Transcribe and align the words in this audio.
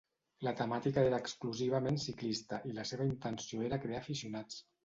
La 0.45 0.53
temàtica 0.61 1.03
era 1.09 1.19
exclusivament 1.25 2.01
ciclista 2.05 2.61
i 2.71 2.75
la 2.81 2.89
seva 2.93 3.09
intenció 3.13 3.63
era 3.71 3.83
crear 3.85 4.05
aficionats. 4.05 4.63